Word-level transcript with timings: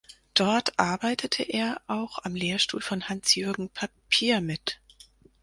Dort 0.33 0.79
arbeitete 0.79 1.43
er 1.43 1.79
auch 1.85 2.17
am 2.23 2.33
Lehrstuhl 2.33 2.81
von 2.81 3.07
Hans-Jürgen 3.07 3.69
Papier 3.69 4.41
mit. 4.41 4.79